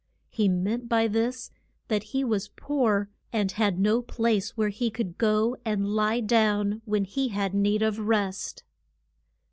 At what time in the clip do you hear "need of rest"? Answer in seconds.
7.53-8.63